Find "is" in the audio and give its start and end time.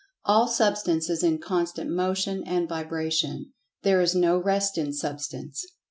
1.11-1.21, 4.01-4.15